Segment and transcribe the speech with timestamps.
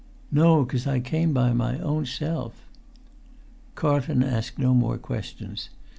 [0.31, 2.65] "No, 'cos I came by my own self."
[3.75, 5.69] Carlton asked no more questions.